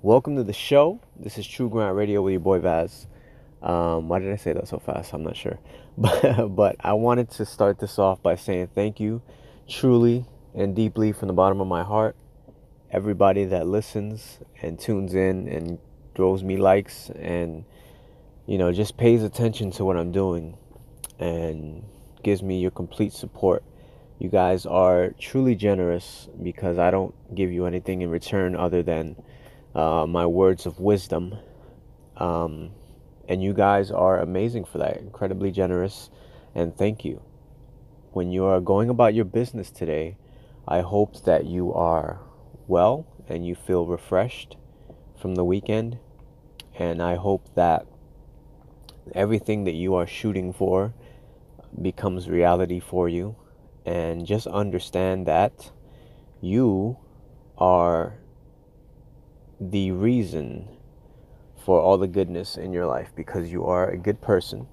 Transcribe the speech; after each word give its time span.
welcome 0.00 0.36
to 0.36 0.44
the 0.44 0.52
show. 0.52 1.00
This 1.16 1.36
is 1.36 1.46
True 1.46 1.68
Grind 1.68 1.96
Radio 1.96 2.22
with 2.22 2.32
your 2.32 2.40
boy 2.40 2.60
Vaz. 2.60 3.06
Um, 3.60 4.08
why 4.08 4.20
did 4.20 4.32
I 4.32 4.36
say 4.36 4.52
that 4.52 4.66
so 4.66 4.78
fast? 4.78 5.12
I'm 5.12 5.22
not 5.22 5.36
sure. 5.36 5.58
But, 5.98 6.56
but 6.56 6.76
I 6.80 6.94
wanted 6.94 7.30
to 7.32 7.44
start 7.44 7.78
this 7.78 7.98
off 7.98 8.22
by 8.22 8.34
saying 8.34 8.70
thank 8.74 8.98
you 8.98 9.20
truly 9.68 10.24
and 10.54 10.74
deeply 10.74 11.12
from 11.12 11.28
the 11.28 11.34
bottom 11.34 11.60
of 11.60 11.66
my 11.66 11.82
heart. 11.82 12.16
Everybody 12.90 13.44
that 13.44 13.66
listens 13.66 14.38
and 14.62 14.78
tunes 14.78 15.14
in 15.14 15.48
and 15.48 15.78
throws 16.14 16.42
me 16.42 16.56
likes 16.56 17.10
and, 17.10 17.66
you 18.46 18.56
know, 18.56 18.72
just 18.72 18.96
pays 18.96 19.22
attention 19.22 19.70
to 19.72 19.84
what 19.84 19.98
I'm 19.98 20.12
doing 20.12 20.56
and 21.18 21.84
gives 22.22 22.42
me 22.42 22.58
your 22.58 22.70
complete 22.70 23.12
support. 23.12 23.62
You 24.18 24.30
guys 24.30 24.64
are 24.64 25.10
truly 25.18 25.54
generous 25.54 26.28
because 26.42 26.78
I 26.78 26.90
don't 26.90 27.14
give 27.34 27.52
you 27.52 27.66
anything 27.66 28.00
in 28.00 28.08
return 28.08 28.56
other 28.56 28.82
than 28.82 29.16
uh, 29.74 30.06
my 30.06 30.26
words 30.26 30.66
of 30.66 30.80
wisdom. 30.80 31.36
Um, 32.16 32.70
and 33.28 33.42
you 33.42 33.52
guys 33.54 33.90
are 33.90 34.20
amazing 34.20 34.64
for 34.64 34.78
that, 34.78 34.98
incredibly 34.98 35.50
generous, 35.50 36.10
and 36.54 36.76
thank 36.76 37.04
you. 37.04 37.22
When 38.12 38.30
you 38.30 38.44
are 38.44 38.60
going 38.60 38.90
about 38.90 39.14
your 39.14 39.24
business 39.24 39.70
today, 39.70 40.16
I 40.68 40.80
hope 40.80 41.24
that 41.24 41.46
you 41.46 41.72
are 41.72 42.20
well 42.66 43.06
and 43.28 43.46
you 43.46 43.54
feel 43.54 43.86
refreshed 43.86 44.56
from 45.18 45.34
the 45.34 45.44
weekend. 45.44 45.98
And 46.78 47.02
I 47.02 47.14
hope 47.14 47.54
that 47.54 47.86
everything 49.14 49.64
that 49.64 49.72
you 49.72 49.94
are 49.94 50.06
shooting 50.06 50.52
for 50.52 50.92
becomes 51.80 52.28
reality 52.28 52.80
for 52.80 53.08
you. 53.08 53.36
And 53.86 54.26
just 54.26 54.46
understand 54.46 55.26
that 55.26 55.72
you 56.40 56.98
are 57.58 58.14
the 59.70 59.92
reason 59.92 60.68
for 61.64 61.80
all 61.80 61.96
the 61.96 62.08
goodness 62.08 62.56
in 62.56 62.72
your 62.72 62.86
life 62.86 63.12
because 63.14 63.52
you 63.52 63.64
are 63.64 63.88
a 63.88 63.96
good 63.96 64.20
person. 64.20 64.66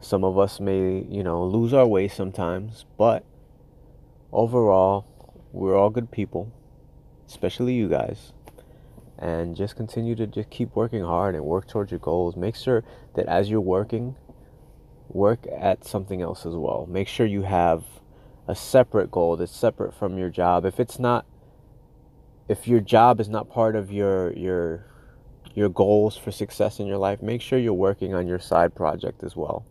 Some 0.00 0.24
of 0.24 0.38
us 0.38 0.60
may, 0.60 1.04
you 1.08 1.22
know, 1.22 1.44
lose 1.44 1.74
our 1.74 1.86
way 1.86 2.08
sometimes, 2.08 2.86
but 2.96 3.24
overall, 4.32 5.06
we're 5.52 5.76
all 5.76 5.90
good 5.90 6.10
people, 6.10 6.50
especially 7.26 7.74
you 7.74 7.88
guys. 7.88 8.32
And 9.18 9.56
just 9.56 9.76
continue 9.76 10.14
to 10.14 10.26
just 10.26 10.48
keep 10.48 10.74
working 10.76 11.02
hard 11.02 11.34
and 11.34 11.44
work 11.44 11.68
towards 11.68 11.90
your 11.90 11.98
goals. 11.98 12.36
Make 12.36 12.54
sure 12.54 12.84
that 13.14 13.26
as 13.26 13.50
you're 13.50 13.60
working, 13.60 14.14
work 15.08 15.44
at 15.54 15.84
something 15.84 16.22
else 16.22 16.46
as 16.46 16.54
well. 16.54 16.86
Make 16.88 17.08
sure 17.08 17.26
you 17.26 17.42
have 17.42 17.84
a 18.46 18.54
separate 18.54 19.10
goal 19.10 19.36
that's 19.36 19.54
separate 19.54 19.92
from 19.92 20.16
your 20.16 20.30
job. 20.30 20.64
If 20.64 20.78
it's 20.78 20.98
not 20.98 21.26
if 22.48 22.66
your 22.66 22.80
job 22.80 23.20
is 23.20 23.28
not 23.28 23.50
part 23.50 23.76
of 23.76 23.92
your 23.92 24.32
your 24.32 24.84
your 25.54 25.68
goals 25.68 26.16
for 26.16 26.30
success 26.30 26.78
in 26.80 26.86
your 26.86 26.98
life, 26.98 27.22
make 27.22 27.42
sure 27.42 27.58
you're 27.58 27.72
working 27.74 28.14
on 28.14 28.26
your 28.26 28.38
side 28.38 28.74
project 28.74 29.22
as 29.22 29.36
well. 29.36 29.66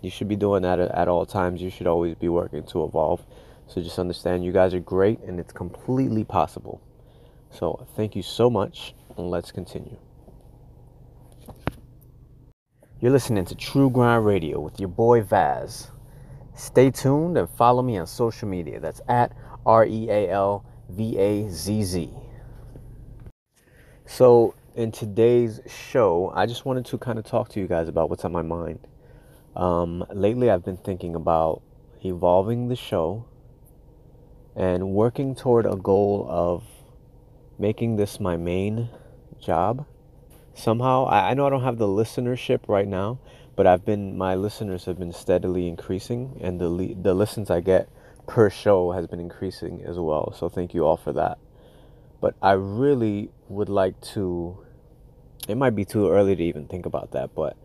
You 0.00 0.10
should 0.10 0.28
be 0.28 0.36
doing 0.36 0.62
that 0.62 0.80
at 0.80 1.08
all 1.08 1.24
times. 1.24 1.62
You 1.62 1.70
should 1.70 1.86
always 1.86 2.16
be 2.16 2.28
working 2.28 2.64
to 2.64 2.84
evolve. 2.84 3.24
So 3.68 3.80
just 3.80 3.98
understand 3.98 4.44
you 4.44 4.52
guys 4.52 4.74
are 4.74 4.80
great 4.80 5.20
and 5.20 5.38
it's 5.38 5.52
completely 5.52 6.24
possible. 6.24 6.82
So 7.50 7.86
thank 7.94 8.16
you 8.16 8.22
so 8.22 8.50
much 8.50 8.94
and 9.16 9.30
let's 9.30 9.52
continue. 9.52 9.96
You're 13.00 13.12
listening 13.12 13.44
to 13.46 13.54
True 13.54 13.90
Grind 13.90 14.26
Radio 14.26 14.60
with 14.60 14.80
your 14.80 14.88
boy 14.88 15.22
Vaz. 15.22 15.90
Stay 16.54 16.90
tuned 16.90 17.38
and 17.38 17.48
follow 17.48 17.82
me 17.82 17.96
on 17.96 18.06
social 18.06 18.48
media. 18.48 18.80
That's 18.80 19.00
at 19.08 19.32
R 19.64 19.86
E 19.86 20.08
A 20.10 20.30
L 20.30 20.64
V 20.94 21.18
A 21.18 21.48
Z 21.48 21.82
Z. 21.84 22.10
So 24.04 24.54
in 24.74 24.92
today's 24.92 25.60
show, 25.66 26.30
I 26.34 26.44
just 26.46 26.66
wanted 26.66 26.84
to 26.86 26.98
kind 26.98 27.18
of 27.18 27.24
talk 27.24 27.48
to 27.50 27.60
you 27.60 27.66
guys 27.66 27.88
about 27.88 28.10
what's 28.10 28.24
on 28.24 28.32
my 28.32 28.42
mind. 28.42 28.80
Um, 29.56 30.04
lately, 30.12 30.50
I've 30.50 30.64
been 30.64 30.76
thinking 30.76 31.14
about 31.14 31.62
evolving 32.04 32.68
the 32.68 32.76
show 32.76 33.24
and 34.54 34.90
working 34.90 35.34
toward 35.34 35.64
a 35.64 35.76
goal 35.76 36.26
of 36.28 36.62
making 37.58 37.96
this 37.96 38.20
my 38.20 38.36
main 38.36 38.90
job. 39.40 39.86
Somehow, 40.54 41.06
I, 41.06 41.30
I 41.30 41.34
know 41.34 41.46
I 41.46 41.50
don't 41.50 41.62
have 41.62 41.78
the 41.78 41.86
listenership 41.86 42.68
right 42.68 42.86
now, 42.86 43.18
but 43.56 43.66
I've 43.66 43.84
been 43.84 44.18
my 44.18 44.34
listeners 44.34 44.84
have 44.84 44.98
been 44.98 45.12
steadily 45.12 45.68
increasing, 45.68 46.38
and 46.42 46.60
the 46.60 46.94
the 47.00 47.14
listens 47.14 47.50
I 47.50 47.60
get 47.60 47.88
per 48.26 48.50
show 48.50 48.92
has 48.92 49.06
been 49.06 49.20
increasing 49.20 49.82
as 49.84 49.98
well. 49.98 50.34
So 50.38 50.48
thank 50.48 50.74
you 50.74 50.84
all 50.84 50.96
for 50.96 51.12
that. 51.12 51.38
But 52.20 52.34
I 52.40 52.52
really 52.52 53.30
would 53.48 53.68
like 53.68 54.00
to, 54.12 54.64
it 55.48 55.56
might 55.56 55.74
be 55.74 55.84
too 55.84 56.10
early 56.10 56.36
to 56.36 56.42
even 56.42 56.66
think 56.68 56.86
about 56.86 57.12
that, 57.12 57.34
but 57.34 57.56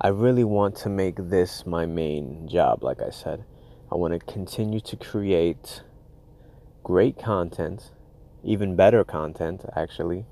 I 0.00 0.08
really 0.08 0.44
want 0.44 0.76
to 0.76 0.88
make 0.88 1.16
this 1.16 1.66
my 1.66 1.86
main 1.86 2.46
job, 2.48 2.84
like 2.84 3.00
I 3.00 3.10
said. 3.10 3.44
I 3.90 3.94
want 3.96 4.12
to 4.12 4.32
continue 4.32 4.80
to 4.80 4.96
create 4.96 5.82
great 6.84 7.18
content, 7.18 7.90
even 8.44 8.76
better 8.76 9.02
content, 9.04 9.64
actually. 9.74 10.26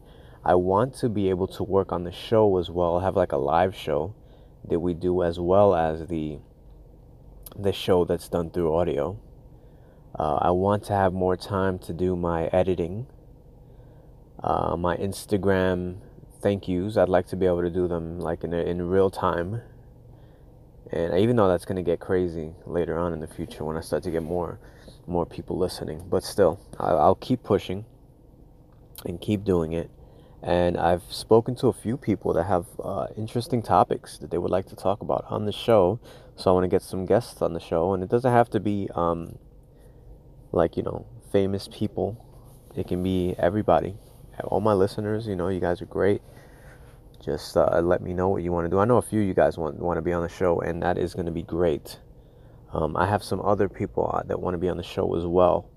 I 0.44 0.54
want 0.54 0.94
to 0.96 1.08
be 1.08 1.30
able 1.30 1.46
to 1.48 1.62
work 1.62 1.90
on 1.90 2.04
the 2.04 2.12
show 2.12 2.58
as 2.58 2.70
well, 2.70 3.00
have 3.00 3.16
like 3.16 3.32
a 3.32 3.38
live 3.38 3.74
show 3.74 4.14
that 4.68 4.80
we 4.80 4.94
do 4.94 5.22
as 5.22 5.40
well 5.40 5.74
as 5.74 6.06
the 6.06 6.38
the 7.56 7.72
show 7.72 8.04
that's 8.04 8.28
done 8.28 8.50
through 8.50 8.74
audio. 8.74 9.18
Uh, 10.18 10.38
I 10.40 10.50
want 10.50 10.84
to 10.84 10.92
have 10.92 11.12
more 11.12 11.36
time 11.36 11.78
to 11.80 11.92
do 11.92 12.16
my 12.16 12.46
editing 12.46 13.06
uh, 14.44 14.76
my 14.76 14.96
Instagram 14.98 15.96
thank 16.42 16.68
yous. 16.68 16.98
I'd 16.98 17.08
like 17.08 17.26
to 17.28 17.36
be 17.36 17.46
able 17.46 17.62
to 17.62 17.70
do 17.70 17.88
them 17.88 18.20
like 18.20 18.44
in 18.44 18.52
in 18.52 18.82
real 18.82 19.10
time. 19.10 19.62
And 20.92 21.18
even 21.18 21.36
though 21.36 21.48
that's 21.48 21.64
going 21.64 21.76
to 21.76 21.82
get 21.82 21.98
crazy 21.98 22.52
later 22.66 22.98
on 22.98 23.14
in 23.14 23.20
the 23.20 23.26
future 23.26 23.64
when 23.64 23.78
I 23.78 23.80
start 23.80 24.02
to 24.02 24.10
get 24.10 24.22
more 24.22 24.60
more 25.06 25.24
people 25.24 25.56
listening, 25.56 26.04
but 26.10 26.22
still, 26.22 26.60
I'll, 26.78 26.98
I'll 26.98 27.14
keep 27.14 27.42
pushing 27.42 27.86
and 29.06 29.18
keep 29.20 29.44
doing 29.44 29.72
it. 29.72 29.90
And 30.42 30.76
I've 30.76 31.04
spoken 31.08 31.56
to 31.56 31.68
a 31.68 31.72
few 31.72 31.96
people 31.96 32.34
that 32.34 32.44
have 32.44 32.66
uh, 32.82 33.06
interesting 33.16 33.62
topics 33.62 34.18
that 34.18 34.30
they 34.30 34.36
would 34.36 34.50
like 34.50 34.66
to 34.66 34.76
talk 34.76 35.00
about 35.00 35.24
on 35.30 35.46
the 35.46 35.52
show. 35.52 35.98
So 36.36 36.50
I 36.50 36.52
want 36.52 36.64
to 36.64 36.68
get 36.68 36.82
some 36.82 37.06
guests 37.06 37.40
on 37.40 37.54
the 37.54 37.60
show, 37.60 37.94
and 37.94 38.02
it 38.02 38.10
doesn't 38.10 38.30
have 38.30 38.50
to 38.50 38.60
be 38.60 38.90
um, 38.94 39.38
like 40.54 40.76
you 40.76 40.82
know 40.82 41.06
famous 41.32 41.68
people. 41.72 42.20
It 42.74 42.88
can 42.88 43.02
be 43.02 43.34
everybody 43.38 43.96
all 44.42 44.60
my 44.60 44.72
listeners, 44.72 45.26
you 45.26 45.36
know, 45.36 45.48
you 45.48 45.60
guys 45.60 45.80
are 45.80 45.86
great. 45.86 46.20
Just 47.24 47.56
uh, 47.56 47.80
let 47.82 48.02
me 48.02 48.12
know 48.12 48.28
what 48.28 48.42
you 48.42 48.52
want 48.52 48.66
to 48.66 48.68
do. 48.68 48.78
I 48.78 48.84
know 48.84 48.96
a 48.96 49.02
few 49.02 49.20
of 49.20 49.26
you 49.26 49.34
guys 49.34 49.56
want 49.56 49.78
want 49.78 49.96
to 49.96 50.02
be 50.02 50.12
on 50.12 50.22
the 50.22 50.28
show, 50.28 50.60
and 50.60 50.82
that 50.82 50.98
is 50.98 51.14
going 51.14 51.26
to 51.26 51.32
be 51.32 51.42
great. 51.42 51.98
Um, 52.72 52.96
I 52.96 53.06
have 53.06 53.22
some 53.22 53.40
other 53.40 53.68
people 53.68 54.10
uh, 54.12 54.22
that 54.26 54.40
want 54.40 54.54
to 54.54 54.58
be 54.58 54.68
on 54.68 54.76
the 54.76 54.82
show 54.82 55.14
as 55.14 55.24
well, 55.24 55.70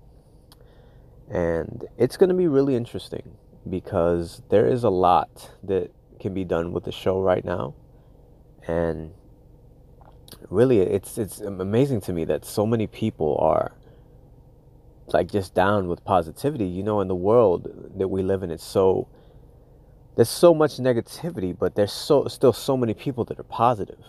and 1.30 1.84
it's 1.96 2.16
going 2.16 2.28
to 2.28 2.34
be 2.34 2.48
really 2.48 2.74
interesting 2.74 3.36
because 3.68 4.42
there 4.50 4.66
is 4.66 4.84
a 4.84 4.90
lot 4.90 5.50
that 5.62 5.90
can 6.20 6.34
be 6.34 6.44
done 6.44 6.72
with 6.72 6.84
the 6.84 6.92
show 6.92 7.20
right 7.20 7.44
now, 7.44 7.74
and 8.66 9.14
really, 10.50 10.80
it's 10.80 11.16
it's 11.16 11.40
amazing 11.40 12.02
to 12.02 12.12
me 12.12 12.24
that 12.26 12.44
so 12.44 12.66
many 12.66 12.86
people 12.86 13.38
are 13.40 13.72
like 15.14 15.30
just 15.30 15.54
down 15.54 15.88
with 15.88 16.04
positivity. 16.04 16.66
You 16.66 16.82
know, 16.82 17.00
in 17.00 17.08
the 17.08 17.14
world 17.14 17.92
that 17.96 18.08
we 18.08 18.22
live 18.22 18.42
in, 18.42 18.50
it's 18.50 18.64
so 18.64 19.08
there's 20.16 20.28
so 20.28 20.52
much 20.52 20.78
negativity, 20.78 21.56
but 21.56 21.76
there's 21.76 21.92
so 21.92 22.26
still 22.26 22.52
so 22.52 22.76
many 22.76 22.94
people 22.94 23.24
that 23.26 23.38
are 23.38 23.44
positive. 23.44 24.00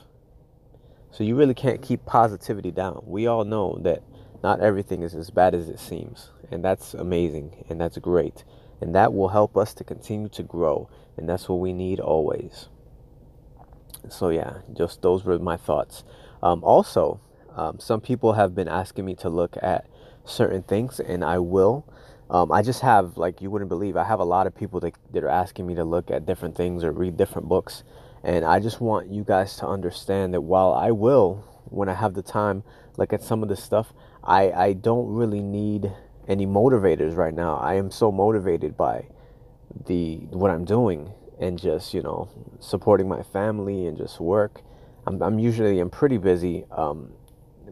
So 1.11 1.23
you 1.23 1.35
really 1.35 1.53
can't 1.53 1.81
keep 1.81 2.05
positivity 2.05 2.71
down. 2.71 3.03
We 3.05 3.27
all 3.27 3.43
know 3.43 3.77
that 3.83 4.03
not 4.43 4.59
everything 4.59 5.03
is 5.03 5.15
as 5.15 5.29
bad 5.29 5.53
as 5.53 5.69
it 5.69 5.79
seems, 5.79 6.31
and 6.51 6.63
that's 6.63 6.93
amazing 6.93 7.65
and 7.69 7.79
that's 7.79 7.97
great. 7.97 8.43
And 8.81 8.95
that 8.95 9.13
will 9.13 9.27
help 9.27 9.57
us 9.57 9.73
to 9.75 9.83
continue 9.83 10.29
to 10.29 10.43
grow, 10.43 10.89
and 11.17 11.27
that's 11.27 11.49
what 11.49 11.59
we 11.59 11.73
need 11.73 11.99
always. 11.99 12.69
So 14.07 14.29
yeah, 14.29 14.59
just 14.73 15.01
those 15.01 15.25
were 15.25 15.37
my 15.37 15.57
thoughts. 15.57 16.03
Um, 16.41 16.63
also, 16.63 17.19
um, 17.55 17.79
some 17.79 18.01
people 18.01 18.33
have 18.33 18.55
been 18.55 18.67
asking 18.67 19.05
me 19.05 19.15
to 19.15 19.29
look 19.29 19.57
at 19.61 19.85
certain 20.29 20.63
things, 20.63 20.99
and 20.99 21.23
I 21.23 21.39
will. 21.39 21.85
Um, 22.29 22.51
I 22.51 22.61
just 22.61 22.81
have, 22.81 23.17
like, 23.17 23.41
you 23.41 23.49
wouldn't 23.49 23.69
believe, 23.69 23.97
I 23.97 24.03
have 24.03 24.19
a 24.19 24.25
lot 24.25 24.45
of 24.45 24.55
people 24.55 24.79
that, 24.81 24.93
that 25.13 25.23
are 25.23 25.29
asking 25.29 25.65
me 25.65 25.75
to 25.75 25.83
look 25.83 26.11
at 26.11 26.25
different 26.25 26.55
things 26.55 26.83
or 26.83 26.91
read 26.91 27.17
different 27.17 27.47
books. 27.47 27.83
And 28.23 28.45
I 28.45 28.59
just 28.59 28.79
want 28.81 29.09
you 29.09 29.23
guys 29.23 29.55
to 29.57 29.67
understand 29.67 30.33
that 30.33 30.41
while 30.41 30.73
I 30.73 30.91
will, 30.91 31.43
when 31.65 31.89
I 31.89 31.93
have 31.93 32.13
the 32.13 32.21
time, 32.21 32.63
look 32.97 33.13
at 33.13 33.23
some 33.23 33.41
of 33.41 33.49
this 33.49 33.63
stuff, 33.63 33.93
I, 34.23 34.51
I 34.51 34.73
don't 34.73 35.07
really 35.07 35.41
need 35.41 35.91
any 36.27 36.45
motivators 36.45 37.15
right 37.15 37.33
now. 37.33 37.55
I 37.57 37.75
am 37.75 37.89
so 37.89 38.11
motivated 38.11 38.77
by 38.77 39.07
the 39.87 40.17
what 40.29 40.51
I'm 40.51 40.65
doing 40.65 41.11
and 41.39 41.57
just, 41.57 41.93
you 41.93 42.03
know, 42.03 42.29
supporting 42.59 43.07
my 43.07 43.23
family 43.23 43.87
and 43.87 43.97
just 43.97 44.19
work. 44.19 44.61
I'm, 45.07 45.21
I'm 45.21 45.39
usually 45.39 45.79
I'm 45.79 45.89
pretty 45.89 46.17
busy 46.17 46.65
um, 46.71 47.13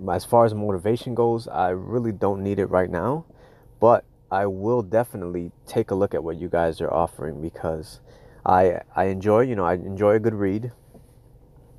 as 0.10 0.26
far 0.26 0.46
as 0.46 0.54
motivation 0.54 1.16
goes, 1.16 1.48
I 1.48 1.70
really 1.70 2.12
don't 2.12 2.44
need 2.44 2.60
it 2.60 2.68
right 2.68 2.90
now. 2.90 3.26
But 3.80 4.06
I 4.32 4.46
will 4.48 4.82
definitely 4.82 5.52
take 5.66 5.92
a 5.92 5.96
look 5.96 6.14
at 6.14 6.24
what 6.24 6.38
you 6.38 6.50
guys 6.50 6.82
are 6.82 6.94
offering 6.94 7.42
because 7.42 8.02
I 8.46 8.82
I 8.96 9.06
enjoy, 9.06 9.42
you 9.42 9.56
know, 9.56 9.66
I 9.66 9.74
enjoy 9.74 10.16
a 10.16 10.20
good 10.20 10.34
read 10.34 10.72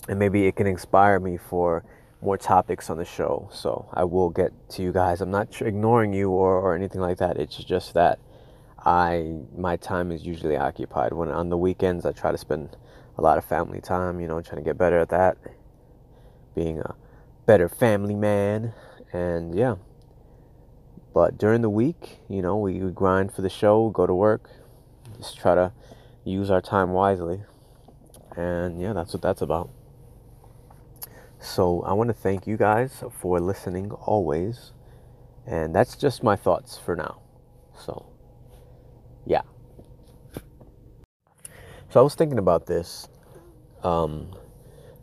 and 0.08 0.18
maybe 0.18 0.46
it 0.46 0.56
can 0.56 0.66
inspire 0.66 1.20
me 1.20 1.36
for 1.36 1.84
more 2.20 2.38
topics 2.38 2.90
on 2.90 2.96
the 2.96 3.04
show. 3.04 3.48
So 3.52 3.88
I 3.92 4.04
will 4.04 4.30
get 4.30 4.52
to 4.70 4.82
you 4.82 4.92
guys. 4.92 5.20
I'm 5.20 5.30
not 5.30 5.60
ignoring 5.60 6.12
you 6.12 6.30
or, 6.30 6.58
or 6.58 6.74
anything 6.74 7.00
like 7.00 7.18
that. 7.18 7.36
It's 7.36 7.56
just 7.56 7.94
that 7.94 8.18
I 8.84 9.34
my 9.56 9.76
time 9.76 10.10
is 10.10 10.24
usually 10.24 10.56
occupied. 10.56 11.12
When 11.12 11.28
on 11.28 11.50
the 11.50 11.58
weekends 11.58 12.06
I 12.06 12.12
try 12.12 12.32
to 12.32 12.38
spend 12.38 12.76
a 13.18 13.22
lot 13.22 13.36
of 13.38 13.44
family 13.44 13.80
time, 13.80 14.20
you 14.20 14.28
know, 14.28 14.40
trying 14.40 14.62
to 14.62 14.64
get 14.64 14.78
better 14.78 14.98
at 14.98 15.10
that. 15.10 15.36
Being 16.54 16.78
a 16.78 16.94
better 17.48 17.66
family 17.66 18.14
man 18.14 18.74
and 19.10 19.54
yeah. 19.54 19.76
But 21.14 21.38
during 21.38 21.62
the 21.62 21.70
week, 21.70 22.18
you 22.28 22.42
know, 22.42 22.58
we, 22.58 22.78
grind 22.90 23.32
for 23.32 23.40
the 23.40 23.48
show, 23.48 23.88
go 23.88 24.06
to 24.06 24.14
work, 24.14 24.50
just 25.16 25.38
try 25.38 25.54
to 25.54 25.72
use 26.24 26.50
our 26.50 26.60
time 26.60 26.92
wisely. 26.92 27.40
And 28.36 28.80
yeah, 28.80 28.92
that's 28.92 29.14
what 29.14 29.22
that's 29.22 29.40
about. 29.40 29.70
So 31.40 31.80
I 31.84 31.94
want 31.94 32.08
to 32.08 32.14
thank 32.14 32.46
you 32.46 32.58
guys 32.58 33.02
for 33.18 33.40
listening 33.40 33.92
always. 33.92 34.72
And 35.46 35.74
that's 35.74 35.96
just 35.96 36.22
my 36.22 36.36
thoughts 36.36 36.76
for 36.76 36.94
now. 36.94 37.22
So, 37.74 38.12
yeah. 39.24 39.42
So 41.88 41.98
I 41.98 42.02
was 42.02 42.14
thinking 42.14 42.38
about 42.38 42.66
this 42.66 43.08
um, 43.82 44.36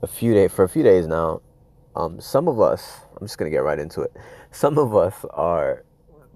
a 0.04 0.08
few 0.08 0.36
days 0.36 0.52
for 0.52 0.64
a 0.64 0.70
few 0.70 0.84
days 0.84 1.08
now. 1.08 1.42
Um, 1.96 2.20
some 2.20 2.48
of 2.48 2.60
us, 2.60 3.02
I'm 3.20 3.26
just 3.26 3.38
gonna 3.38 3.52
get 3.52 3.64
right 3.64 3.80
into 3.80 4.02
it. 4.02 4.12
Some 4.52 4.78
of 4.78 4.96
us 4.96 5.26
are 5.32 5.84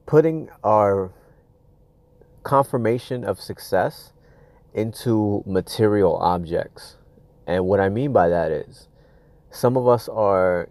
putting 0.06 0.50
our 0.64 1.12
confirmation 2.44 3.24
of 3.24 3.40
success 3.40 4.14
into 4.74 5.44
material 5.46 6.16
objects. 6.18 6.96
And 7.46 7.66
what 7.66 7.80
I 7.80 7.90
mean 7.90 8.14
by 8.14 8.30
that 8.30 8.52
is 8.52 8.88
some 9.52 9.76
of 9.76 9.88
us 9.88 10.08
are 10.08 10.70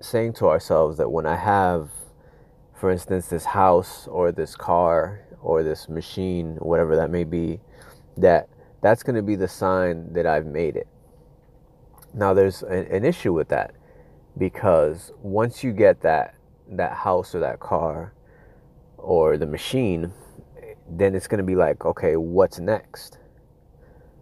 saying 0.00 0.34
to 0.34 0.48
ourselves 0.48 0.98
that 0.98 1.10
when 1.10 1.26
I 1.26 1.36
have, 1.36 1.90
for 2.74 2.90
instance, 2.90 3.28
this 3.28 3.44
house 3.44 4.06
or 4.08 4.32
this 4.32 4.56
car 4.56 5.24
or 5.42 5.62
this 5.62 5.88
machine, 5.88 6.56
whatever 6.60 6.96
that 6.96 7.10
may 7.10 7.24
be, 7.24 7.60
that 8.16 8.48
that's 8.82 9.02
going 9.02 9.16
to 9.16 9.22
be 9.22 9.36
the 9.36 9.48
sign 9.48 10.12
that 10.12 10.26
I've 10.26 10.46
made 10.46 10.76
it. 10.76 10.88
Now, 12.12 12.34
there's 12.34 12.62
an, 12.62 12.86
an 12.86 13.04
issue 13.04 13.32
with 13.32 13.48
that 13.48 13.74
because 14.38 15.12
once 15.20 15.62
you 15.62 15.72
get 15.72 16.00
that 16.02 16.34
that 16.68 16.92
house 16.92 17.34
or 17.34 17.40
that 17.40 17.58
car 17.58 18.12
or 18.96 19.36
the 19.36 19.46
machine, 19.46 20.12
then 20.88 21.14
it's 21.14 21.26
going 21.26 21.38
to 21.38 21.44
be 21.44 21.56
like, 21.56 21.84
okay, 21.84 22.16
what's 22.16 22.58
next? 22.58 23.18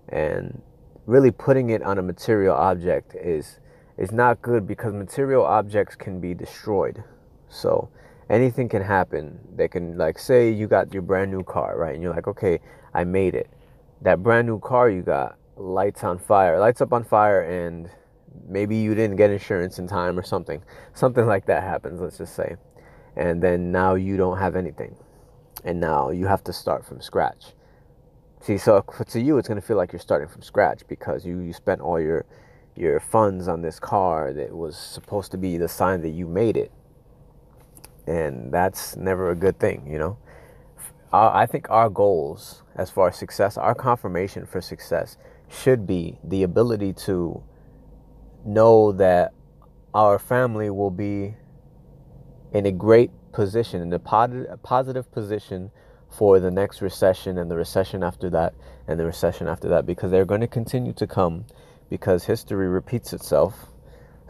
And 0.09 0.63
really 1.07 1.31
putting 1.31 1.71
it 1.71 1.83
on 1.83 1.99
a 1.99 2.03
material 2.03 2.55
object 2.55 3.15
is 3.15 3.61
is 3.97 4.13
not 4.13 4.41
good 4.41 4.67
because 4.67 4.93
material 4.95 5.45
objects 5.45 5.97
can 5.97 6.21
be 6.21 6.33
destroyed. 6.33 7.03
So 7.49 7.91
anything 8.31 8.69
can 8.69 8.83
happen. 8.83 9.39
They 9.57 9.69
can 9.69 9.99
like 9.99 10.19
say 10.19 10.51
you 10.51 10.69
got 10.69 10.93
your 10.93 11.03
brand 11.03 11.31
new 11.31 11.43
car, 11.43 11.77
right? 11.77 11.95
And 11.95 12.03
you're 12.03 12.15
like, 12.15 12.29
okay, 12.29 12.61
I 12.95 13.05
made 13.05 13.35
it. 13.35 13.51
That 14.03 14.23
brand 14.23 14.47
new 14.47 14.61
car 14.61 14.89
you 14.89 15.03
got 15.03 15.37
lights 15.57 16.05
on 16.05 16.19
fire, 16.19 16.61
lights 16.61 16.81
up 16.81 16.93
on 16.93 17.05
fire, 17.05 17.43
and 17.43 17.91
maybe 18.49 18.77
you 18.77 18.95
didn't 18.95 19.17
get 19.17 19.31
insurance 19.31 19.79
in 19.79 19.87
time 19.87 20.19
or 20.19 20.23
something. 20.23 20.63
Something 20.95 21.27
like 21.27 21.47
that 21.47 21.63
happens, 21.63 22.01
let's 22.01 22.19
just 22.19 22.35
say. 22.35 22.57
And 23.17 23.43
then 23.43 23.73
now 23.73 23.95
you 23.95 24.17
don't 24.17 24.39
have 24.39 24.57
anything. 24.57 24.97
And 25.65 25.81
now 25.81 26.11
you 26.11 26.27
have 26.27 26.45
to 26.45 26.53
start 26.53 26.85
from 26.85 27.01
scratch. 27.01 27.55
See, 28.41 28.59
so 28.59 28.85
to 29.09 29.21
you, 29.21 29.39
it's 29.39 29.49
going 29.49 29.61
to 29.61 29.67
feel 29.67 29.77
like 29.77 29.93
you're 29.93 29.99
starting 29.99 30.29
from 30.29 30.43
scratch 30.43 30.83
because 30.89 31.27
you, 31.27 31.41
you 31.41 31.53
spent 31.53 31.81
all 31.81 32.01
your 32.01 32.25
your 32.77 33.01
funds 33.01 33.49
on 33.49 33.61
this 33.61 33.81
car 33.81 34.33
that 34.33 34.57
was 34.57 34.77
supposed 34.77 35.33
to 35.33 35.37
be 35.37 35.57
the 35.57 35.67
sign 35.67 36.01
that 36.03 36.11
you 36.11 36.29
made 36.29 36.57
it. 36.57 36.71
And 38.07 38.53
that's 38.53 38.97
never 38.97 39.33
a 39.33 39.35
good 39.35 39.59
thing, 39.59 39.85
you 39.91 39.99
know. 39.99 40.17
I 41.13 41.47
think 41.47 41.69
our 41.71 41.89
goals 41.91 42.63
as 42.77 42.91
far 42.91 43.09
as 43.09 43.17
success, 43.17 43.57
our 43.57 43.75
confirmation 43.75 44.47
for 44.47 44.61
success 44.61 45.17
should 45.49 45.87
be 45.87 46.19
the 46.23 46.43
ability 46.43 46.93
to 46.93 47.43
know 48.45 48.93
that 48.93 49.33
our 49.95 50.19
family 50.19 50.71
will 50.71 50.91
be 50.91 51.35
in 52.53 52.67
a 52.67 52.73
great 52.73 53.11
position, 53.33 53.81
in 53.81 53.93
a 53.93 53.99
positive 53.99 55.11
position 55.13 55.71
for 56.11 56.41
the 56.41 56.51
next 56.51 56.81
recession 56.81 57.39
and 57.39 57.51
the 57.51 57.57
recession 57.57 58.03
after 58.03 58.31
that 58.31 58.55
and 58.87 58.99
the 58.99 59.05
recession 59.05 59.47
after 59.47 59.69
that 59.69 59.85
because 59.85 60.11
they're 60.11 60.25
going 60.25 60.41
to 60.41 60.47
continue 60.47 60.93
to 60.95 61.07
come 61.07 61.45
because 61.91 62.25
history 62.25 62.69
repeats 62.69 63.13
itself, 63.13 63.67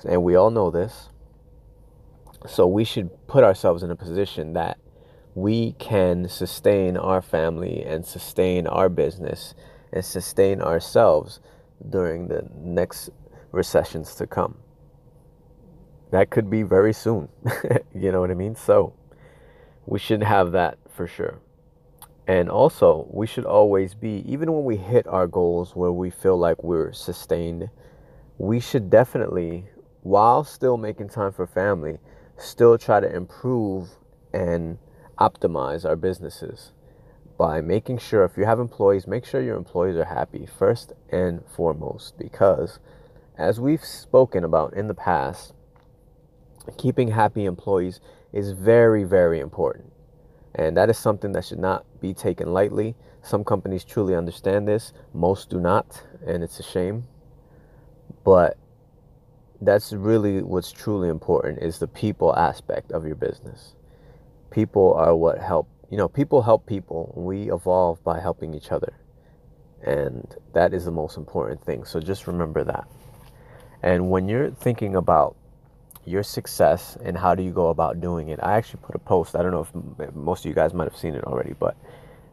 and 0.09 0.23
we 0.23 0.37
all 0.37 0.51
know 0.51 0.71
this. 0.71 1.09
So 2.47 2.67
we 2.67 2.85
should 2.85 3.11
put 3.27 3.43
ourselves 3.43 3.83
in 3.83 3.91
a 3.91 3.97
position 3.97 4.53
that 4.53 4.79
we 5.35 5.73
can 5.73 6.29
sustain 6.29 6.97
our 6.97 7.21
family 7.21 7.83
and 7.83 8.07
sustain 8.07 8.67
our 8.67 8.89
business 8.89 9.55
and 9.93 10.05
sustain 10.05 10.61
ourselves 10.61 11.41
during 11.91 12.29
the 12.29 12.49
next 12.57 13.11
recessions 13.53 14.15
to 14.17 14.27
come. 14.27 14.59
That 16.11 16.31
could 16.31 16.49
be 16.49 16.63
very 16.63 16.93
soon. 16.93 17.29
you 17.95 18.13
know 18.13 18.21
what 18.21 18.31
I 18.31 18.35
mean? 18.35 18.55
So 18.55 18.95
we 19.87 19.99
should 19.99 20.23
have 20.23 20.53
that 20.53 20.79
for 20.89 21.07
sure. 21.07 21.41
And 22.27 22.51
also, 22.51 23.09
we 23.11 23.27
should 23.27 23.47
always 23.47 23.95
be, 23.95 24.23
even 24.27 24.53
when 24.53 24.65
we 24.65 24.77
hit 24.77 25.07
our 25.07 25.27
goals 25.27 25.75
where 25.75 25.93
we 25.93 26.11
feel 26.11 26.37
like 26.37 26.63
we're 26.63 26.93
sustained, 26.93 27.71
we 28.37 28.61
should 28.61 28.91
definitely, 28.91 29.65
while 30.03 30.45
still 30.45 30.77
making 30.77 31.09
time 31.09 31.33
for 31.33 31.47
family, 31.47 31.99
still 32.37 32.77
try 32.77 33.01
to 33.01 33.15
improve 33.15 33.89
and 34.35 34.79
optimize 35.19 35.87
our 35.87 35.97
businesses 35.97 36.73
by 37.39 37.61
making 37.61 37.97
sure 37.99 38.25
if 38.25 38.37
you 38.37 38.45
have 38.45 38.61
employees, 38.61 39.07
make 39.07 39.25
sure 39.25 39.41
your 39.41 39.57
employees 39.57 39.97
are 39.97 40.05
happy 40.05 40.45
first 40.47 40.93
and 41.11 41.43
foremost. 41.57 42.19
Because 42.19 42.79
as 43.39 43.61
we've 43.61 43.85
spoken 43.85 44.43
about 44.43 44.75
in 44.75 44.89
the 44.89 44.95
past, 44.95 45.55
keeping 46.77 47.09
happy 47.09 47.45
employees 47.45 48.01
is 48.33 48.51
very, 48.51 49.05
very 49.05 49.39
important. 49.39 49.93
And 50.57 50.77
that 50.77 50.91
is 50.91 50.99
something 50.99 51.33
that 51.33 51.45
should 51.45 51.61
not 51.61 51.85
be 52.01 52.13
taken 52.13 52.53
lightly. 52.53 52.97
Some 53.23 53.45
companies 53.45 53.85
truly 53.85 54.17
understand 54.17 54.67
this, 54.67 54.93
most 55.15 55.51
do 55.51 55.61
not, 55.61 56.03
and 56.27 56.43
it's 56.43 56.59
a 56.59 56.65
shame. 56.65 57.05
But 58.25 58.59
that's 59.61 59.93
really 59.93 60.43
what's 60.43 60.73
truly 60.73 61.09
important 61.09 61.63
is 61.63 61.79
the 61.79 61.87
people 61.87 62.35
aspect 62.37 62.91
of 62.91 63.07
your 63.07 63.15
business. 63.15 63.75
People 64.51 64.95
are 64.95 65.15
what 65.15 65.39
help, 65.39 65.69
you 65.91 65.97
know, 65.97 66.09
people 66.09 66.43
help 66.43 66.67
people. 66.67 67.13
We 67.17 67.53
evolve 67.53 68.03
by 68.03 68.21
helping 68.21 68.53
each 68.53 68.73
other. 68.73 68.95
And 69.83 70.35
that 70.55 70.75
is 70.75 70.85
the 70.85 70.91
most 70.91 71.17
important 71.17 71.63
thing. 71.63 71.85
So 71.85 72.01
just 72.01 72.27
remember 72.27 72.65
that. 72.65 72.89
And 73.83 74.11
when 74.11 74.29
you're 74.29 74.51
thinking 74.51 74.97
about 74.97 75.37
your 76.09 76.23
success 76.23 76.97
and 77.05 77.17
how 77.19 77.35
do 77.35 77.43
you 77.43 77.51
go 77.51 77.69
about 77.69 78.01
doing 78.01 78.31
it. 78.31 78.41
I 78.43 78.57
actually 78.57 78.81
put 78.83 78.95
a 78.95 78.99
post. 78.99 79.37
I 79.37 79.43
don't 79.43 79.53
know 79.53 79.67
if 79.99 80.15
most 80.15 80.41
of 80.41 80.49
you 80.49 80.55
guys 80.55 80.73
might 80.73 80.85
have 80.85 80.97
seen 80.97 81.15
it 81.15 81.23
already, 81.25 81.55
but 81.59 81.77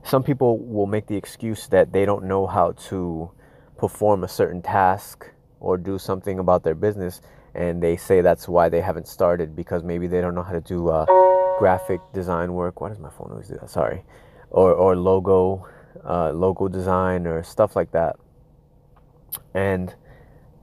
some 0.04 0.24
people 0.24 0.60
will 0.60 0.86
make 0.86 1.08
the 1.08 1.16
excuse 1.18 1.68
that 1.68 1.92
they 1.92 2.06
don't 2.06 2.24
know 2.24 2.48
how 2.48 2.72
to 2.90 3.30
perform 3.78 4.24
a 4.24 4.28
certain 4.28 4.62
task 4.62 5.30
or 5.60 5.78
do 5.78 6.00
something 6.00 6.40
about 6.40 6.64
their 6.64 6.75
business 6.75 7.22
and 7.56 7.82
they 7.82 7.96
say 7.96 8.22
that's 8.22 8.48
why 8.48 8.70
they 8.70 8.82
haven't 8.82 9.08
started 9.08 9.56
because 9.56 9.82
maybe 9.82 10.08
they 10.08 10.22
don't 10.22 10.36
know 10.36 10.44
how 10.44 10.52
to 10.52 10.62
do 10.62 10.90
uh, 10.90 11.06
graphic 11.58 12.02
design 12.14 12.54
work. 12.54 12.82
Why 12.82 12.90
does 12.90 13.00
my 13.00 13.10
phone 13.10 13.30
always 13.32 13.48
do 13.48 13.58
that? 13.60 13.70
Sorry, 13.70 14.04
or 14.52 14.74
or 14.74 14.96
logo, 14.98 15.66
uh, 16.04 16.32
logo 16.32 16.68
design 16.68 17.25
or 17.25 17.44
stuff 17.44 17.75
like 17.75 17.92
that. 17.92 18.18
And 19.54 19.96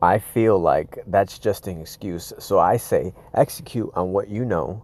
I 0.03 0.19
feel 0.19 0.59
like 0.59 0.99
that's 1.07 1.39
just 1.39 1.69
an 1.69 1.81
excuse. 1.81 2.33
So 2.41 2.59
I 2.59 2.77
say 2.77 3.15
execute 3.35 3.89
on 3.95 4.11
what 4.11 4.29
you 4.29 4.45
know. 4.45 4.83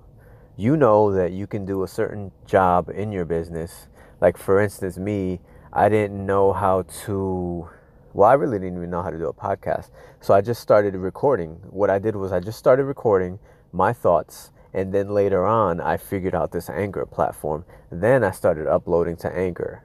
You 0.57 0.77
know 0.77 1.13
that 1.13 1.33
you 1.33 1.49
can 1.49 1.67
do 1.67 1.83
a 1.83 1.89
certain 1.89 2.31
job 2.47 2.89
in 2.89 3.11
your 3.11 3.25
business. 3.25 3.89
Like, 4.21 4.37
for 4.39 4.61
instance, 4.61 4.97
me, 4.97 5.41
I 5.73 5.89
didn't 5.89 6.25
know 6.25 6.53
how 6.53 6.83
to, 7.05 7.69
well, 8.13 8.31
I 8.31 8.35
really 8.35 8.61
didn't 8.61 8.77
even 8.77 8.91
know 8.91 9.03
how 9.03 9.11
to 9.11 9.19
do 9.19 9.27
a 9.27 9.35
podcast. 9.35 9.91
So 10.21 10.35
I 10.35 10.41
just 10.41 10.61
started 10.61 10.95
recording. 10.95 11.59
What 11.69 11.91
I 11.91 11.99
did 11.99 12.15
was 12.15 12.31
I 12.31 12.39
just 12.39 12.61
started 12.61 12.85
recording 12.85 13.41
my 13.73 13.93
thoughts. 13.93 14.53
And 14.73 14.95
then 14.95 15.09
later 15.09 15.45
on, 15.45 15.81
I 15.81 15.97
figured 15.97 16.37
out 16.37 16.53
this 16.53 16.71
Anchor 16.71 17.05
platform. 17.07 17.65
Then 17.91 18.23
I 18.23 18.31
started 18.31 18.69
uploading 18.69 19.17
to 19.17 19.37
Anchor 19.37 19.83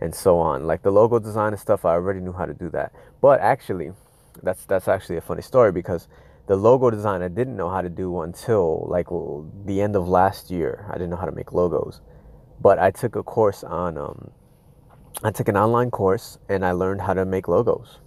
and 0.00 0.12
so 0.12 0.40
on. 0.40 0.66
Like 0.66 0.82
the 0.82 0.90
logo 0.90 1.20
design 1.20 1.52
and 1.52 1.60
stuff, 1.60 1.84
I 1.84 1.90
already 1.90 2.18
knew 2.18 2.32
how 2.32 2.46
to 2.46 2.54
do 2.54 2.68
that. 2.70 2.92
But 3.20 3.38
actually, 3.40 3.92
that's 4.42 4.64
that's 4.66 4.88
actually 4.88 5.16
a 5.16 5.20
funny 5.20 5.42
story 5.42 5.72
because 5.72 6.08
the 6.46 6.56
logo 6.56 6.90
design 6.90 7.22
I 7.22 7.28
didn't 7.28 7.56
know 7.56 7.70
how 7.70 7.82
to 7.82 7.88
do 7.88 8.20
until 8.22 8.86
like 8.88 9.08
the 9.64 9.80
end 9.80 9.96
of 9.96 10.08
last 10.08 10.50
year. 10.50 10.86
I 10.90 10.94
didn't 10.94 11.10
know 11.10 11.16
how 11.16 11.26
to 11.26 11.32
make 11.32 11.52
logos. 11.52 12.00
But 12.60 12.78
I 12.78 12.92
took 12.92 13.16
a 13.16 13.24
course 13.24 13.64
on, 13.64 13.98
um, 13.98 14.30
I 15.24 15.32
took 15.32 15.48
an 15.48 15.56
online 15.56 15.90
course 15.90 16.38
and 16.48 16.64
I 16.64 16.72
learned 16.72 17.00
how 17.00 17.12
to 17.12 17.24
make 17.24 17.48
logos. 17.48 17.98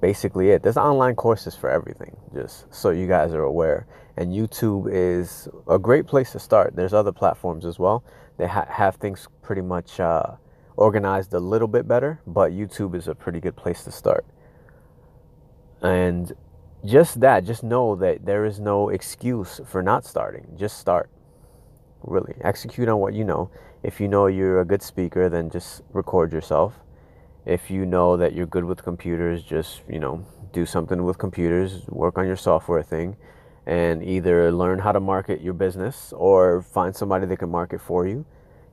Basically, 0.00 0.50
it. 0.50 0.62
There's 0.62 0.76
online 0.76 1.14
courses 1.16 1.54
for 1.56 1.68
everything, 1.68 2.16
just 2.32 2.72
so 2.72 2.90
you 2.90 3.06
guys 3.06 3.32
are 3.32 3.42
aware. 3.42 3.86
And 4.16 4.32
YouTube 4.32 4.88
is 4.90 5.48
a 5.68 5.78
great 5.78 6.06
place 6.06 6.32
to 6.32 6.38
start. 6.38 6.76
There's 6.76 6.94
other 6.94 7.12
platforms 7.12 7.66
as 7.66 7.78
well. 7.78 8.04
They 8.38 8.46
ha- 8.46 8.66
have 8.68 8.96
things 8.96 9.28
pretty 9.42 9.62
much 9.62 9.98
uh, 10.00 10.36
organized 10.76 11.34
a 11.34 11.40
little 11.40 11.68
bit 11.68 11.86
better, 11.86 12.20
but 12.26 12.52
YouTube 12.52 12.94
is 12.94 13.08
a 13.08 13.14
pretty 13.14 13.40
good 13.40 13.56
place 13.56 13.84
to 13.84 13.90
start. 13.90 14.24
And 15.82 16.32
just 16.84 17.20
that, 17.20 17.44
just 17.44 17.62
know 17.62 17.94
that 17.96 18.24
there 18.24 18.44
is 18.44 18.60
no 18.60 18.88
excuse 18.88 19.60
for 19.66 19.82
not 19.82 20.04
starting. 20.04 20.56
Just 20.58 20.78
start. 20.78 21.10
Really, 22.02 22.34
execute 22.40 22.88
on 22.88 22.98
what 22.98 23.12
you 23.12 23.24
know. 23.24 23.50
If 23.82 24.00
you 24.00 24.08
know 24.08 24.26
you're 24.26 24.60
a 24.60 24.64
good 24.64 24.82
speaker, 24.82 25.28
then 25.28 25.50
just 25.50 25.82
record 25.92 26.32
yourself. 26.32 26.74
If 27.44 27.70
you 27.70 27.86
know 27.86 28.16
that 28.16 28.34
you're 28.34 28.46
good 28.46 28.64
with 28.64 28.82
computers, 28.82 29.42
just, 29.42 29.82
you 29.88 29.98
know, 29.98 30.24
do 30.52 30.66
something 30.66 31.04
with 31.04 31.18
computers, 31.18 31.86
work 31.88 32.18
on 32.18 32.26
your 32.26 32.36
software 32.36 32.82
thing, 32.82 33.16
and 33.66 34.02
either 34.02 34.50
learn 34.52 34.78
how 34.78 34.92
to 34.92 35.00
market 35.00 35.40
your 35.40 35.54
business 35.54 36.12
or 36.16 36.62
find 36.62 36.94
somebody 36.94 37.26
that 37.26 37.38
can 37.38 37.50
market 37.50 37.80
for 37.80 38.06
you. 38.06 38.24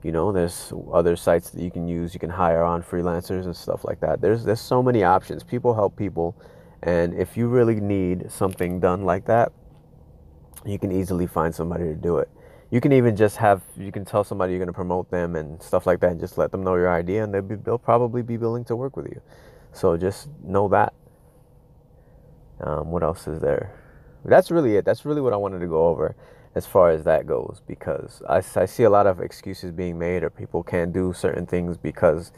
You 0.03 0.11
know, 0.11 0.31
there's 0.31 0.71
other 0.93 1.15
sites 1.15 1.49
that 1.49 1.61
you 1.61 1.71
can 1.71 1.87
use. 1.87 2.13
You 2.13 2.19
can 2.19 2.29
hire 2.29 2.63
on 2.63 2.83
freelancers 2.83 3.45
and 3.45 3.55
stuff 3.55 3.83
like 3.83 3.99
that. 4.01 4.21
There's 4.21 4.43
there's 4.43 4.61
so 4.61 4.81
many 4.83 5.03
options. 5.03 5.43
People 5.43 5.73
help 5.73 5.95
people, 5.95 6.35
and 6.83 7.13
if 7.13 7.35
you 7.35 7.47
really 7.47 7.79
need 7.79 8.31
something 8.31 8.79
done 8.79 9.03
like 9.03 9.25
that, 9.25 9.51
you 10.65 10.77
can 10.77 10.91
easily 10.91 11.27
find 11.27 11.53
somebody 11.53 11.85
to 11.85 11.95
do 11.95 12.17
it. 12.17 12.29
You 12.69 12.81
can 12.81 12.91
even 12.91 13.15
just 13.15 13.37
have 13.37 13.61
you 13.77 13.91
can 13.91 14.03
tell 14.03 14.23
somebody 14.23 14.51
you're 14.53 14.59
going 14.59 14.67
to 14.67 14.73
promote 14.73 15.09
them 15.09 15.35
and 15.35 15.61
stuff 15.63 15.87
like 15.87 16.01
that 16.01 16.11
and 16.11 16.19
just 16.19 16.37
let 16.37 16.51
them 16.51 16.63
know 16.63 16.75
your 16.75 16.91
idea 16.91 17.23
and 17.23 17.33
they'll, 17.33 17.41
be, 17.41 17.55
they'll 17.55 17.77
probably 17.77 18.21
be 18.21 18.37
willing 18.37 18.65
to 18.65 18.75
work 18.75 18.97
with 18.97 19.07
you. 19.07 19.21
So 19.71 19.95
just 19.95 20.27
know 20.43 20.67
that. 20.69 20.93
Um, 22.59 22.91
what 22.91 23.03
else 23.03 23.27
is 23.27 23.39
there? 23.39 23.73
That's 24.25 24.51
really 24.51 24.75
it. 24.75 24.83
That's 24.83 25.05
really 25.05 25.21
what 25.21 25.31
i 25.31 25.37
wanted 25.37 25.59
to 25.59 25.67
go 25.67 25.87
over 25.87 26.15
as 26.55 26.65
far 26.65 26.89
as 26.89 27.03
that 27.03 27.25
goes 27.25 27.61
because 27.67 28.21
I, 28.27 28.37
I 28.59 28.65
see 28.65 28.83
a 28.83 28.89
lot 28.89 29.07
of 29.07 29.21
excuses 29.21 29.71
being 29.71 29.97
made 29.97 30.23
or 30.23 30.29
people 30.29 30.63
can't 30.63 30.91
do 30.91 31.13
certain 31.13 31.45
things 31.45 31.77
because 31.77 32.33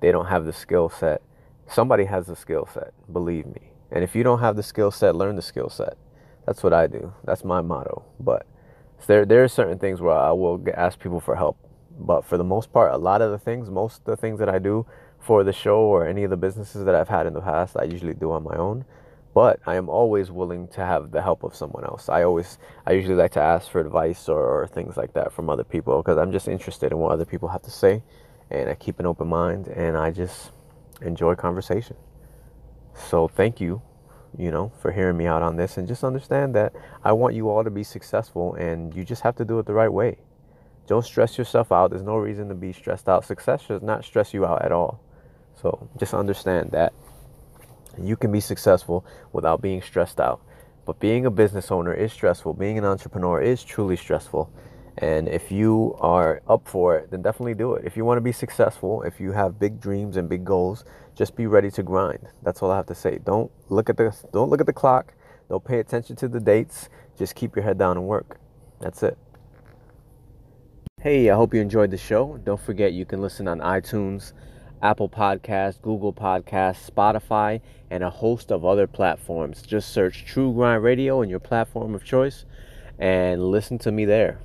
they 0.00 0.12
don't 0.12 0.26
have 0.26 0.46
the 0.46 0.52
skill 0.52 0.88
set. 0.88 1.20
Somebody 1.68 2.04
has 2.04 2.26
the 2.26 2.36
skill 2.36 2.68
set 2.72 2.94
believe 3.12 3.46
me 3.46 3.73
and 3.94 4.04
if 4.04 4.14
you 4.14 4.22
don't 4.22 4.40
have 4.40 4.56
the 4.56 4.62
skill 4.62 4.90
set 4.90 5.16
learn 5.16 5.36
the 5.36 5.42
skill 5.42 5.70
set 5.70 5.96
that's 6.44 6.62
what 6.62 6.74
i 6.74 6.86
do 6.86 7.14
that's 7.24 7.44
my 7.44 7.62
motto 7.62 8.04
but 8.20 8.46
there 9.06 9.24
there 9.24 9.44
are 9.44 9.48
certain 9.48 9.78
things 9.78 10.00
where 10.00 10.16
I 10.16 10.32
will 10.32 10.62
ask 10.74 10.98
people 10.98 11.20
for 11.20 11.36
help, 11.36 11.56
but 11.98 12.24
for 12.24 12.38
the 12.38 12.44
most 12.44 12.72
part, 12.72 12.92
a 12.92 12.98
lot 12.98 13.22
of 13.22 13.30
the 13.30 13.38
things, 13.38 13.70
most 13.70 13.98
of 13.98 14.04
the 14.04 14.16
things 14.16 14.38
that 14.38 14.48
I 14.48 14.58
do 14.58 14.86
for 15.20 15.44
the 15.44 15.52
show 15.52 15.78
or 15.78 16.06
any 16.06 16.24
of 16.24 16.30
the 16.30 16.36
businesses 16.36 16.84
that 16.84 16.94
I've 16.94 17.08
had 17.08 17.26
in 17.26 17.34
the 17.34 17.40
past, 17.40 17.76
I 17.78 17.84
usually 17.84 18.14
do 18.14 18.32
on 18.32 18.42
my 18.42 18.56
own. 18.56 18.84
But 19.34 19.58
I 19.66 19.74
am 19.74 19.88
always 19.88 20.30
willing 20.30 20.68
to 20.68 20.80
have 20.80 21.10
the 21.10 21.20
help 21.20 21.42
of 21.42 21.56
someone 21.56 21.84
else. 21.84 22.08
I 22.08 22.22
always, 22.22 22.58
I 22.86 22.92
usually 22.92 23.16
like 23.16 23.32
to 23.32 23.40
ask 23.40 23.68
for 23.68 23.80
advice 23.80 24.28
or, 24.28 24.40
or 24.40 24.68
things 24.68 24.96
like 24.96 25.12
that 25.14 25.32
from 25.32 25.50
other 25.50 25.64
people 25.64 26.00
because 26.00 26.18
I'm 26.18 26.30
just 26.30 26.46
interested 26.46 26.92
in 26.92 26.98
what 26.98 27.10
other 27.10 27.24
people 27.24 27.48
have 27.48 27.62
to 27.62 27.70
say, 27.70 28.02
and 28.50 28.70
I 28.70 28.74
keep 28.76 29.00
an 29.00 29.06
open 29.06 29.26
mind 29.26 29.66
and 29.68 29.96
I 29.96 30.12
just 30.12 30.52
enjoy 31.02 31.34
conversation. 31.34 31.96
So 32.94 33.28
thank 33.28 33.60
you 33.60 33.82
you 34.38 34.50
know, 34.50 34.72
for 34.80 34.90
hearing 34.90 35.16
me 35.16 35.26
out 35.26 35.42
on 35.42 35.56
this. 35.56 35.76
And 35.76 35.86
just 35.86 36.04
understand 36.04 36.54
that 36.54 36.72
I 37.02 37.12
want 37.12 37.34
you 37.34 37.48
all 37.48 37.64
to 37.64 37.70
be 37.70 37.84
successful 37.84 38.54
and 38.54 38.94
you 38.94 39.04
just 39.04 39.22
have 39.22 39.36
to 39.36 39.44
do 39.44 39.58
it 39.58 39.66
the 39.66 39.74
right 39.74 39.92
way. 39.92 40.18
Don't 40.86 41.04
stress 41.04 41.38
yourself 41.38 41.72
out. 41.72 41.90
There's 41.90 42.02
no 42.02 42.16
reason 42.16 42.48
to 42.48 42.54
be 42.54 42.72
stressed 42.72 43.08
out. 43.08 43.24
Success 43.24 43.66
does 43.68 43.82
not 43.82 44.04
stress 44.04 44.34
you 44.34 44.44
out 44.44 44.62
at 44.62 44.72
all. 44.72 45.00
So 45.60 45.88
just 45.98 46.12
understand 46.12 46.72
that 46.72 46.92
you 47.98 48.16
can 48.16 48.32
be 48.32 48.40
successful 48.40 49.06
without 49.32 49.62
being 49.62 49.80
stressed 49.80 50.20
out. 50.20 50.42
But 50.84 51.00
being 51.00 51.24
a 51.24 51.30
business 51.30 51.70
owner 51.70 51.94
is 51.94 52.12
stressful. 52.12 52.54
Being 52.54 52.76
an 52.76 52.84
entrepreneur 52.84 53.40
is 53.40 53.64
truly 53.64 53.96
stressful. 53.96 54.52
And 54.98 55.28
if 55.28 55.50
you 55.50 55.96
are 56.00 56.42
up 56.46 56.68
for 56.68 56.96
it, 56.98 57.10
then 57.10 57.22
definitely 57.22 57.54
do 57.54 57.74
it. 57.74 57.84
If 57.84 57.96
you 57.96 58.04
want 58.04 58.18
to 58.18 58.22
be 58.22 58.32
successful, 58.32 59.02
if 59.02 59.18
you 59.18 59.32
have 59.32 59.58
big 59.58 59.80
dreams 59.80 60.16
and 60.16 60.28
big 60.28 60.44
goals, 60.44 60.84
just 61.14 61.36
be 61.36 61.46
ready 61.46 61.70
to 61.72 61.82
grind. 61.82 62.28
That's 62.42 62.62
all 62.62 62.70
I 62.70 62.76
have 62.76 62.86
to 62.86 62.94
say. 62.94 63.18
Don't 63.24 63.50
look 63.68 63.88
at 63.88 63.96
the 63.96 64.14
don't 64.32 64.50
look 64.50 64.60
at 64.60 64.66
the 64.66 64.72
clock. 64.72 65.14
Don't 65.48 65.64
pay 65.64 65.78
attention 65.78 66.16
to 66.16 66.28
the 66.28 66.40
dates. 66.40 66.88
Just 67.16 67.34
keep 67.34 67.54
your 67.54 67.64
head 67.64 67.78
down 67.78 67.96
and 67.96 68.06
work. 68.06 68.38
That's 68.80 69.02
it. 69.02 69.18
Hey, 71.00 71.30
I 71.30 71.36
hope 71.36 71.52
you 71.52 71.60
enjoyed 71.60 71.90
the 71.90 71.98
show. 71.98 72.38
Don't 72.44 72.60
forget 72.60 72.94
you 72.94 73.04
can 73.04 73.20
listen 73.20 73.46
on 73.46 73.60
iTunes, 73.60 74.32
Apple 74.80 75.08
Podcasts, 75.08 75.80
Google 75.80 76.14
Podcasts, 76.14 76.90
Spotify, 76.90 77.60
and 77.90 78.02
a 78.02 78.10
host 78.10 78.50
of 78.50 78.64
other 78.64 78.86
platforms. 78.86 79.62
Just 79.62 79.90
search 79.90 80.24
True 80.24 80.52
Grind 80.54 80.82
Radio 80.82 81.20
in 81.20 81.28
your 81.28 81.40
platform 81.40 81.94
of 81.94 82.04
choice 82.04 82.46
and 82.98 83.50
listen 83.50 83.78
to 83.80 83.92
me 83.92 84.06
there. 84.06 84.40